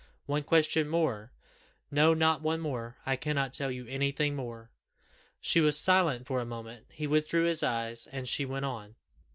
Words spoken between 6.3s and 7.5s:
a moment, he withdrew